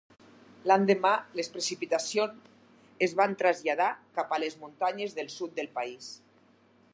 [0.69, 2.49] L’endemà, les precipitacions
[3.09, 6.11] es van traslladar cap a les muntanyes del sud del país.